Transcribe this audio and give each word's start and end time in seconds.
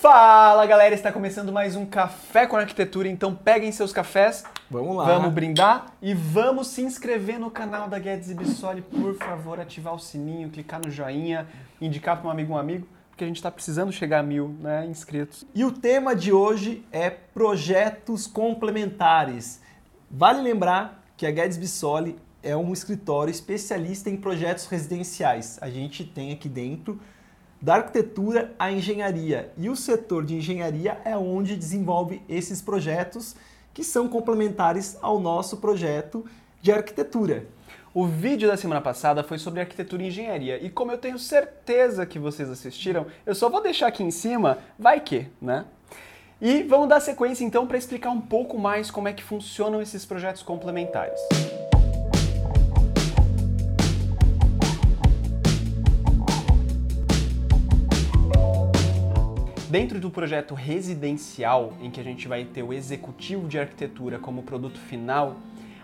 Fala 0.00 0.64
galera, 0.64 0.94
está 0.94 1.10
começando 1.10 1.52
mais 1.52 1.74
um 1.74 1.84
Café 1.84 2.46
com 2.46 2.56
Arquitetura, 2.56 3.08
então 3.08 3.34
peguem 3.34 3.72
seus 3.72 3.92
cafés, 3.92 4.44
Vamos 4.70 4.96
lá. 4.96 5.04
vamos 5.06 5.34
brindar 5.34 5.86
e 6.00 6.14
vamos 6.14 6.68
se 6.68 6.82
inscrever 6.82 7.36
no 7.36 7.50
canal 7.50 7.88
da 7.88 7.98
Guedes 7.98 8.30
e 8.30 8.34
Bissoli, 8.34 8.80
por 8.80 9.16
favor, 9.16 9.58
ativar 9.58 9.92
o 9.92 9.98
sininho, 9.98 10.50
clicar 10.50 10.80
no 10.80 10.88
joinha, 10.88 11.48
indicar 11.80 12.16
para 12.16 12.28
um 12.28 12.30
amigo 12.30 12.52
um 12.52 12.56
amigo, 12.56 12.86
porque 13.10 13.24
a 13.24 13.26
gente 13.26 13.38
está 13.38 13.50
precisando 13.50 13.90
chegar 13.90 14.20
a 14.20 14.22
mil 14.22 14.54
né, 14.60 14.86
inscritos. 14.86 15.44
E 15.52 15.64
o 15.64 15.72
tema 15.72 16.14
de 16.14 16.32
hoje 16.32 16.86
é 16.92 17.10
projetos 17.10 18.28
complementares. 18.28 19.60
Vale 20.08 20.40
lembrar 20.40 21.02
que 21.16 21.26
a 21.26 21.30
Guedes 21.32 21.56
Bissoli 21.56 22.16
é 22.40 22.56
um 22.56 22.72
escritório 22.72 23.32
especialista 23.32 24.08
em 24.08 24.16
projetos 24.16 24.66
residenciais. 24.66 25.58
A 25.60 25.68
gente 25.68 26.04
tem 26.04 26.30
aqui 26.30 26.48
dentro 26.48 27.00
da 27.60 27.76
arquitetura 27.76 28.54
à 28.58 28.70
engenharia. 28.70 29.52
E 29.56 29.68
o 29.68 29.76
setor 29.76 30.24
de 30.24 30.36
engenharia 30.36 30.98
é 31.04 31.16
onde 31.16 31.56
desenvolve 31.56 32.22
esses 32.28 32.62
projetos 32.62 33.34
que 33.74 33.84
são 33.84 34.08
complementares 34.08 34.96
ao 35.00 35.20
nosso 35.20 35.58
projeto 35.58 36.24
de 36.60 36.72
arquitetura. 36.72 37.46
O 37.94 38.06
vídeo 38.06 38.48
da 38.48 38.56
semana 38.56 38.80
passada 38.80 39.24
foi 39.24 39.38
sobre 39.38 39.60
arquitetura 39.60 40.02
e 40.02 40.08
engenharia, 40.08 40.62
e 40.62 40.68
como 40.68 40.92
eu 40.92 40.98
tenho 40.98 41.18
certeza 41.18 42.06
que 42.06 42.18
vocês 42.18 42.48
assistiram, 42.48 43.06
eu 43.24 43.34
só 43.34 43.48
vou 43.48 43.62
deixar 43.62 43.86
aqui 43.86 44.02
em 44.02 44.10
cima, 44.10 44.58
vai 44.78 45.00
que, 45.00 45.26
né? 45.40 45.64
E 46.40 46.62
vamos 46.62 46.88
dar 46.88 47.00
sequência 47.00 47.44
então 47.44 47.66
para 47.66 47.78
explicar 47.78 48.10
um 48.10 48.20
pouco 48.20 48.56
mais 48.56 48.90
como 48.90 49.08
é 49.08 49.12
que 49.12 49.22
funcionam 49.22 49.82
esses 49.82 50.04
projetos 50.04 50.42
complementares. 50.42 51.18
Dentro 59.70 60.00
do 60.00 60.08
projeto 60.08 60.54
residencial, 60.54 61.74
em 61.82 61.90
que 61.90 62.00
a 62.00 62.02
gente 62.02 62.26
vai 62.26 62.42
ter 62.42 62.62
o 62.62 62.72
executivo 62.72 63.46
de 63.46 63.58
arquitetura 63.58 64.18
como 64.18 64.42
produto 64.42 64.78
final, 64.78 65.36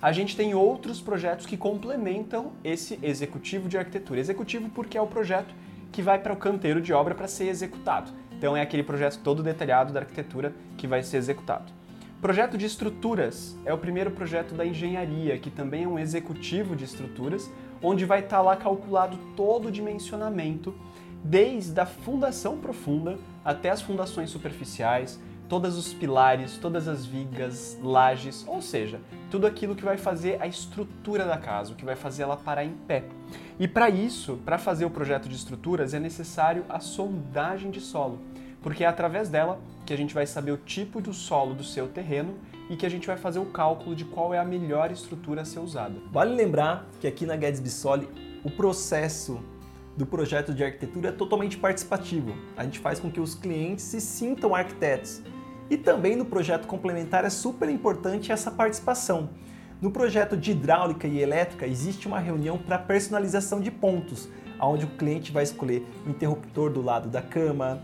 a 0.00 0.12
gente 0.12 0.36
tem 0.36 0.54
outros 0.54 1.00
projetos 1.00 1.46
que 1.46 1.56
complementam 1.56 2.52
esse 2.62 2.96
executivo 3.02 3.68
de 3.68 3.76
arquitetura. 3.76 4.20
Executivo 4.20 4.68
porque 4.68 4.96
é 4.96 5.02
o 5.02 5.06
projeto 5.08 5.52
que 5.90 6.00
vai 6.00 6.20
para 6.20 6.32
o 6.32 6.36
canteiro 6.36 6.80
de 6.80 6.92
obra 6.92 7.12
para 7.12 7.26
ser 7.26 7.48
executado. 7.48 8.12
Então 8.30 8.56
é 8.56 8.60
aquele 8.60 8.84
projeto 8.84 9.18
todo 9.18 9.42
detalhado 9.42 9.92
da 9.92 9.98
arquitetura 9.98 10.54
que 10.76 10.86
vai 10.86 11.02
ser 11.02 11.16
executado. 11.16 11.72
Projeto 12.20 12.56
de 12.56 12.66
estruturas 12.66 13.56
é 13.64 13.74
o 13.74 13.78
primeiro 13.78 14.12
projeto 14.12 14.54
da 14.54 14.64
engenharia, 14.64 15.36
que 15.38 15.50
também 15.50 15.82
é 15.82 15.88
um 15.88 15.98
executivo 15.98 16.76
de 16.76 16.84
estruturas, 16.84 17.50
onde 17.82 18.04
vai 18.04 18.20
estar 18.20 18.42
lá 18.42 18.54
calculado 18.54 19.18
todo 19.34 19.66
o 19.66 19.72
dimensionamento, 19.72 20.72
desde 21.24 21.78
a 21.80 21.86
fundação 21.86 22.58
profunda 22.58 23.18
até 23.44 23.70
as 23.70 23.82
fundações 23.82 24.30
superficiais, 24.30 25.18
todos 25.48 25.76
os 25.76 25.92
pilares, 25.92 26.56
todas 26.56 26.88
as 26.88 27.04
vigas, 27.04 27.78
lajes, 27.82 28.42
ou 28.48 28.62
seja, 28.62 29.00
tudo 29.30 29.46
aquilo 29.46 29.76
que 29.76 29.84
vai 29.84 29.98
fazer 29.98 30.40
a 30.40 30.46
estrutura 30.46 31.26
da 31.26 31.36
casa, 31.36 31.72
o 31.72 31.76
que 31.76 31.84
vai 31.84 31.94
fazer 31.94 32.22
ela 32.22 32.38
parar 32.38 32.64
em 32.64 32.72
pé. 32.72 33.04
E 33.58 33.68
para 33.68 33.90
isso, 33.90 34.38
para 34.44 34.56
fazer 34.56 34.84
o 34.84 34.90
projeto 34.90 35.28
de 35.28 35.36
estruturas, 35.36 35.92
é 35.92 36.00
necessário 36.00 36.64
a 36.68 36.80
sondagem 36.80 37.70
de 37.70 37.80
solo, 37.80 38.18
porque 38.62 38.82
é 38.82 38.86
através 38.86 39.28
dela 39.28 39.60
que 39.84 39.92
a 39.92 39.96
gente 39.96 40.14
vai 40.14 40.26
saber 40.26 40.52
o 40.52 40.56
tipo 40.56 41.00
do 41.00 41.12
solo 41.12 41.54
do 41.54 41.64
seu 41.64 41.86
terreno 41.86 42.34
e 42.70 42.76
que 42.76 42.86
a 42.86 42.88
gente 42.88 43.06
vai 43.06 43.18
fazer 43.18 43.38
o 43.38 43.46
cálculo 43.46 43.94
de 43.94 44.06
qual 44.06 44.32
é 44.32 44.38
a 44.38 44.44
melhor 44.44 44.90
estrutura 44.90 45.42
a 45.42 45.44
ser 45.44 45.60
usada. 45.60 45.94
Vale 46.10 46.34
lembrar 46.34 46.86
que 46.98 47.06
aqui 47.06 47.26
na 47.26 47.36
Guedes 47.36 47.60
Bissoli 47.60 48.08
o 48.42 48.50
processo 48.50 49.38
do 49.96 50.06
projeto 50.06 50.54
de 50.54 50.64
arquitetura 50.64 51.10
é 51.10 51.12
totalmente 51.12 51.56
participativo. 51.56 52.34
A 52.56 52.64
gente 52.64 52.78
faz 52.78 52.98
com 52.98 53.10
que 53.10 53.20
os 53.20 53.34
clientes 53.34 53.84
se 53.84 54.00
sintam 54.00 54.54
arquitetos. 54.54 55.22
E 55.68 55.76
também 55.76 56.16
no 56.16 56.24
projeto 56.24 56.66
complementar 56.66 57.24
é 57.24 57.30
super 57.30 57.68
importante 57.68 58.32
essa 58.32 58.50
participação. 58.50 59.30
No 59.80 59.90
projeto 59.90 60.36
de 60.36 60.52
hidráulica 60.52 61.06
e 61.06 61.18
elétrica 61.18 61.66
existe 61.66 62.06
uma 62.06 62.18
reunião 62.18 62.56
para 62.56 62.78
personalização 62.78 63.60
de 63.60 63.70
pontos, 63.70 64.28
onde 64.60 64.84
o 64.84 64.88
cliente 64.88 65.32
vai 65.32 65.42
escolher 65.42 65.86
o 66.06 66.10
interruptor 66.10 66.70
do 66.70 66.80
lado 66.80 67.08
da 67.08 67.20
cama, 67.20 67.82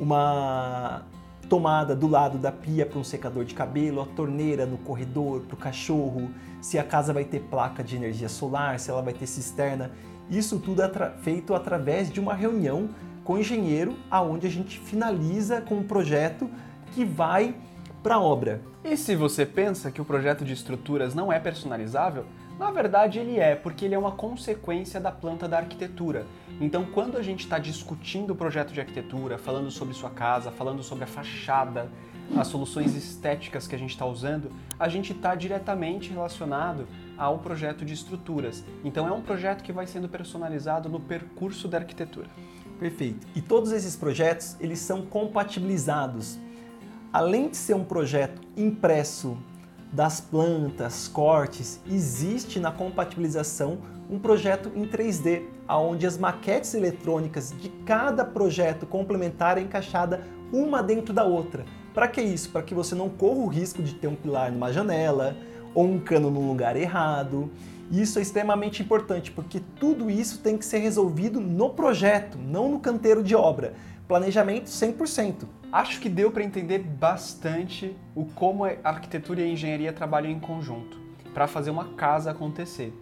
uma 0.00 1.04
tomada 1.48 1.94
do 1.94 2.08
lado 2.08 2.38
da 2.38 2.50
pia 2.50 2.86
para 2.86 2.98
um 2.98 3.04
secador 3.04 3.44
de 3.44 3.54
cabelo, 3.54 4.00
a 4.00 4.06
torneira 4.06 4.64
no 4.64 4.78
corredor 4.78 5.42
para 5.42 5.54
o 5.54 5.58
cachorro, 5.58 6.30
se 6.60 6.78
a 6.78 6.84
casa 6.84 7.12
vai 7.12 7.24
ter 7.24 7.40
placa 7.40 7.84
de 7.84 7.94
energia 7.94 8.28
solar, 8.28 8.80
se 8.80 8.90
ela 8.90 9.02
vai 9.02 9.12
ter 9.12 9.26
cisterna. 9.26 9.90
Isso 10.30 10.58
tudo 10.58 10.82
é 10.82 11.10
feito 11.22 11.54
através 11.54 12.10
de 12.10 12.18
uma 12.20 12.34
reunião 12.34 12.88
com 13.22 13.34
o 13.34 13.38
engenheiro, 13.38 13.96
aonde 14.10 14.46
a 14.46 14.50
gente 14.50 14.78
finaliza 14.78 15.60
com 15.60 15.76
um 15.76 15.82
projeto 15.82 16.48
que 16.92 17.04
vai 17.04 17.54
para 18.02 18.16
a 18.16 18.20
obra. 18.20 18.60
E 18.84 18.96
se 18.96 19.16
você 19.16 19.46
pensa 19.46 19.90
que 19.90 20.00
o 20.00 20.04
projeto 20.04 20.44
de 20.44 20.52
estruturas 20.52 21.14
não 21.14 21.32
é 21.32 21.40
personalizável, 21.40 22.26
na 22.58 22.70
verdade 22.70 23.18
ele 23.18 23.38
é, 23.38 23.56
porque 23.56 23.86
ele 23.86 23.94
é 23.94 23.98
uma 23.98 24.12
consequência 24.12 25.00
da 25.00 25.10
planta 25.10 25.48
da 25.48 25.56
arquitetura. 25.56 26.26
Então, 26.60 26.84
quando 26.84 27.16
a 27.16 27.22
gente 27.22 27.40
está 27.40 27.58
discutindo 27.58 28.32
o 28.32 28.36
projeto 28.36 28.72
de 28.72 28.80
arquitetura, 28.80 29.38
falando 29.38 29.70
sobre 29.70 29.94
sua 29.94 30.10
casa, 30.10 30.50
falando 30.50 30.82
sobre 30.82 31.04
a 31.04 31.06
fachada, 31.06 31.88
as 32.36 32.46
soluções 32.46 32.94
estéticas 32.94 33.66
que 33.66 33.74
a 33.74 33.78
gente 33.78 33.90
está 33.90 34.06
usando, 34.06 34.52
a 34.78 34.88
gente 34.88 35.12
está 35.12 35.34
diretamente 35.34 36.10
relacionado 36.10 36.86
ao 37.16 37.38
projeto 37.38 37.84
de 37.84 37.94
estruturas. 37.94 38.64
Então 38.84 39.06
é 39.08 39.12
um 39.12 39.22
projeto 39.22 39.62
que 39.62 39.72
vai 39.72 39.86
sendo 39.86 40.08
personalizado 40.08 40.88
no 40.88 41.00
percurso 41.00 41.68
da 41.68 41.78
arquitetura. 41.78 42.28
Perfeito. 42.78 43.26
E 43.34 43.40
todos 43.40 43.72
esses 43.72 43.96
projetos, 43.96 44.56
eles 44.60 44.78
são 44.78 45.06
compatibilizados. 45.06 46.38
Além 47.12 47.48
de 47.48 47.56
ser 47.56 47.74
um 47.74 47.84
projeto 47.84 48.42
impresso 48.56 49.38
das 49.92 50.20
plantas, 50.20 51.06
cortes, 51.06 51.80
existe 51.86 52.58
na 52.58 52.72
compatibilização 52.72 53.78
um 54.10 54.18
projeto 54.18 54.70
em 54.74 54.86
3D, 54.86 55.44
onde 55.68 56.06
as 56.06 56.18
maquetes 56.18 56.74
eletrônicas 56.74 57.54
de 57.58 57.68
cada 57.86 58.24
projeto 58.24 58.86
complementar 58.86 59.56
é 59.56 59.60
encaixada 59.60 60.22
uma 60.52 60.82
dentro 60.82 61.14
da 61.14 61.24
outra. 61.24 61.64
Para 61.94 62.08
que 62.08 62.20
isso? 62.20 62.50
Para 62.50 62.62
que 62.62 62.74
você 62.74 62.94
não 62.94 63.08
corra 63.08 63.38
o 63.38 63.46
risco 63.46 63.82
de 63.82 63.94
ter 63.94 64.08
um 64.08 64.16
pilar 64.16 64.50
numa 64.50 64.72
janela 64.72 65.36
ou 65.74 65.84
um 65.84 65.98
cano 65.98 66.30
no 66.30 66.46
lugar 66.46 66.76
errado. 66.76 67.50
Isso 67.90 68.18
é 68.18 68.22
extremamente 68.22 68.82
importante 68.82 69.30
porque 69.30 69.60
tudo 69.78 70.10
isso 70.10 70.38
tem 70.38 70.56
que 70.56 70.64
ser 70.64 70.78
resolvido 70.78 71.40
no 71.40 71.70
projeto, 71.70 72.38
não 72.38 72.70
no 72.70 72.80
canteiro 72.80 73.22
de 73.22 73.34
obra. 73.34 73.74
Planejamento 74.08 74.66
100%. 74.66 75.44
Acho 75.72 76.00
que 76.00 76.08
deu 76.08 76.30
para 76.30 76.44
entender 76.44 76.78
bastante 76.78 77.96
o 78.14 78.24
como 78.24 78.64
a 78.64 78.72
arquitetura 78.84 79.40
e 79.40 79.44
a 79.44 79.48
engenharia 79.48 79.92
trabalham 79.92 80.30
em 80.30 80.38
conjunto 80.38 80.98
para 81.32 81.46
fazer 81.46 81.70
uma 81.70 81.86
casa 81.94 82.30
acontecer. 82.30 82.92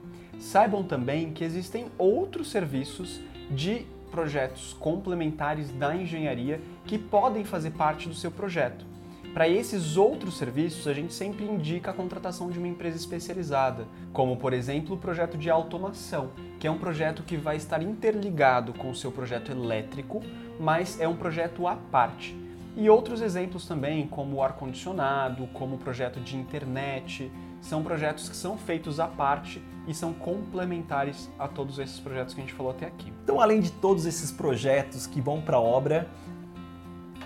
Saibam 0.40 0.82
também 0.82 1.32
que 1.32 1.44
existem 1.44 1.86
outros 1.98 2.50
serviços 2.50 3.20
de 3.50 3.86
projetos 4.10 4.74
complementares 4.74 5.70
da 5.70 5.94
engenharia 5.94 6.60
que 6.86 6.98
podem 6.98 7.44
fazer 7.44 7.70
parte 7.70 8.08
do 8.08 8.14
seu 8.14 8.30
projeto. 8.30 8.91
Para 9.32 9.48
esses 9.48 9.96
outros 9.96 10.36
serviços, 10.36 10.86
a 10.86 10.92
gente 10.92 11.14
sempre 11.14 11.46
indica 11.46 11.90
a 11.90 11.94
contratação 11.94 12.50
de 12.50 12.58
uma 12.58 12.68
empresa 12.68 12.98
especializada, 12.98 13.86
como 14.12 14.36
por 14.36 14.52
exemplo 14.52 14.94
o 14.94 14.98
projeto 14.98 15.38
de 15.38 15.48
automação, 15.48 16.32
que 16.60 16.66
é 16.66 16.70
um 16.70 16.76
projeto 16.76 17.22
que 17.22 17.38
vai 17.38 17.56
estar 17.56 17.82
interligado 17.82 18.74
com 18.74 18.90
o 18.90 18.94
seu 18.94 19.10
projeto 19.10 19.50
elétrico, 19.50 20.22
mas 20.60 21.00
é 21.00 21.08
um 21.08 21.16
projeto 21.16 21.66
à 21.66 21.76
parte. 21.76 22.36
E 22.76 22.90
outros 22.90 23.22
exemplos 23.22 23.66
também, 23.66 24.06
como 24.06 24.36
o 24.36 24.42
ar-condicionado, 24.42 25.46
como 25.54 25.76
o 25.76 25.78
projeto 25.78 26.20
de 26.20 26.36
internet, 26.36 27.32
são 27.62 27.82
projetos 27.82 28.28
que 28.28 28.36
são 28.36 28.58
feitos 28.58 29.00
à 29.00 29.06
parte 29.06 29.62
e 29.88 29.94
são 29.94 30.12
complementares 30.12 31.30
a 31.38 31.48
todos 31.48 31.78
esses 31.78 31.98
projetos 31.98 32.34
que 32.34 32.40
a 32.40 32.44
gente 32.44 32.54
falou 32.54 32.72
até 32.72 32.86
aqui. 32.86 33.10
Então, 33.24 33.40
além 33.40 33.60
de 33.60 33.70
todos 33.72 34.04
esses 34.04 34.30
projetos 34.30 35.06
que 35.06 35.22
vão 35.22 35.40
para 35.40 35.56
a 35.56 35.60
obra, 35.60 36.06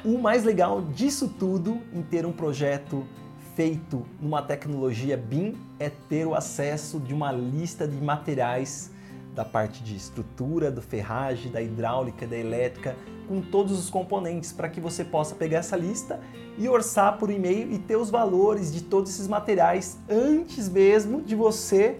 o 0.04 0.18
mais 0.18 0.44
legal 0.44 0.82
disso 0.82 1.28
tudo 1.38 1.80
em 1.92 2.02
ter 2.02 2.26
um 2.26 2.32
projeto 2.32 3.06
feito 3.54 4.04
numa 4.20 4.42
tecnologia 4.42 5.16
BIM 5.16 5.54
é 5.78 5.88
ter 5.88 6.26
o 6.26 6.34
acesso 6.34 7.00
de 7.00 7.14
uma 7.14 7.32
lista 7.32 7.88
de 7.88 7.96
materiais 7.96 8.90
da 9.34 9.44
parte 9.44 9.82
de 9.82 9.94
estrutura, 9.94 10.70
do 10.70 10.80
ferragem, 10.80 11.50
da 11.50 11.60
hidráulica, 11.60 12.26
da 12.26 12.36
elétrica, 12.36 12.96
com 13.28 13.40
todos 13.40 13.78
os 13.78 13.90
componentes 13.90 14.52
para 14.52 14.68
que 14.68 14.80
você 14.80 15.04
possa 15.04 15.34
pegar 15.34 15.58
essa 15.58 15.76
lista 15.76 16.20
e 16.56 16.68
orçar 16.68 17.18
por 17.18 17.30
e-mail 17.30 17.70
e 17.72 17.78
ter 17.78 17.96
os 17.96 18.08
valores 18.08 18.72
de 18.72 18.82
todos 18.82 19.10
esses 19.10 19.28
materiais 19.28 19.98
antes 20.08 20.68
mesmo 20.68 21.20
de 21.20 21.34
você 21.34 21.98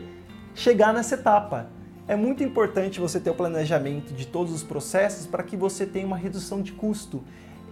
chegar 0.54 0.94
nessa 0.94 1.14
etapa. 1.14 1.68
É 2.08 2.16
muito 2.16 2.42
importante 2.42 3.00
você 3.00 3.18
ter 3.18 3.30
o 3.30 3.34
planejamento 3.34 4.14
de 4.14 4.26
todos 4.26 4.52
os 4.52 4.62
processos 4.62 5.26
para 5.26 5.42
que 5.42 5.56
você 5.56 5.84
tenha 5.84 6.06
uma 6.06 6.16
redução 6.16 6.62
de 6.62 6.72
custo 6.72 7.22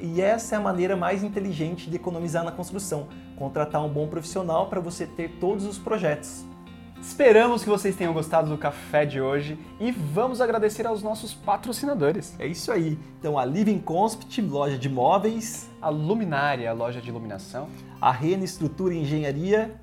e 0.01 0.21
essa 0.21 0.55
é 0.55 0.59
a 0.59 0.61
maneira 0.61 0.97
mais 0.97 1.23
inteligente 1.23 1.89
de 1.89 1.97
economizar 1.97 2.45
na 2.45 2.53
construção, 2.53 3.09
contratar 3.37 3.85
um 3.85 3.89
bom 3.89 4.07
profissional 4.09 4.69
para 4.69 4.81
você 4.81 5.07
ter 5.07 5.31
todos 5.41 5.65
os 5.65 5.79
projetos. 5.79 6.45
Esperamos 7.01 7.63
que 7.63 7.69
vocês 7.69 7.95
tenham 7.95 8.15
gostado 8.15 8.49
do 8.49 8.57
café 8.57 9.05
de 9.05 9.21
hoje 9.21 9.59
e 9.79 9.91
vamos 9.91 10.41
agradecer 10.41 10.87
aos 10.87 11.03
nossos 11.03 11.35
patrocinadores. 11.35 12.35
É 12.39 12.47
isso 12.47 12.73
aí. 12.73 12.99
Então 13.19 13.39
a 13.39 13.45
Living 13.45 13.79
Conspit, 13.79 14.41
loja 14.41 14.79
de 14.79 14.89
móveis, 14.89 15.69
A 15.83 15.91
Luminária, 15.91 16.73
loja 16.73 17.01
de 17.01 17.11
iluminação, 17.11 17.69
a 18.01 18.11
Rene 18.11 18.45
Estrutura 18.45 18.95
e 18.95 19.03
Engenharia, 19.03 19.75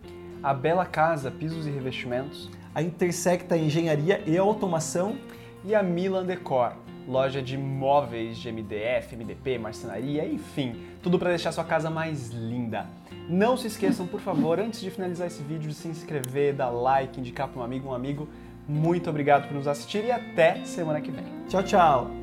a 0.41 0.53
Bela 0.53 0.85
Casa, 0.85 1.29
pisos 1.29 1.67
e 1.67 1.69
revestimentos 1.69 2.49
a 2.73 2.81
Intersecta 2.81 3.57
Engenharia 3.57 4.23
e 4.25 4.37
Automação 4.37 5.17
e 5.63 5.75
a 5.75 5.83
Milan 5.83 6.25
Decor, 6.25 6.73
loja 7.07 7.41
de 7.41 7.57
móveis 7.57 8.37
de 8.37 8.51
MDF, 8.51 9.15
MDP, 9.15 9.57
marcenaria, 9.57 10.25
enfim, 10.25 10.75
tudo 11.01 11.17
para 11.17 11.29
deixar 11.29 11.51
sua 11.51 11.63
casa 11.63 11.89
mais 11.89 12.29
linda. 12.29 12.85
Não 13.29 13.55
se 13.55 13.67
esqueçam, 13.67 14.07
por 14.07 14.19
favor, 14.19 14.59
antes 14.59 14.81
de 14.81 14.89
finalizar 14.89 15.27
esse 15.27 15.41
vídeo, 15.43 15.69
de 15.69 15.75
se 15.75 15.87
inscrever, 15.87 16.53
dar 16.53 16.69
like, 16.69 17.19
indicar 17.19 17.47
para 17.47 17.61
um 17.61 17.63
amigo, 17.63 17.89
um 17.89 17.93
amigo. 17.93 18.27
Muito 18.67 19.09
obrigado 19.09 19.47
por 19.47 19.55
nos 19.55 19.67
assistir 19.67 20.05
e 20.05 20.11
até 20.11 20.63
semana 20.65 21.01
que 21.01 21.11
vem. 21.11 21.25
Tchau, 21.47 21.63
tchau! 21.63 22.20